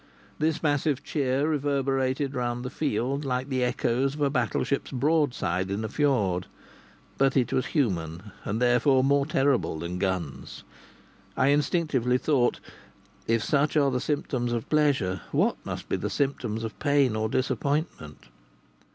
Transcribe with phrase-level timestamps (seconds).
[0.39, 5.85] This massive cheer reverberated round the field like the echoes of a battleship's broadside in
[5.85, 6.47] a fiord.
[7.19, 10.63] But it was human, and therefore more terrible than guns.
[11.37, 12.59] I instinctively thought:
[13.27, 17.29] "If such are the symptoms of pleasure, what must be the symptoms of pain or
[17.29, 18.25] disappointment?"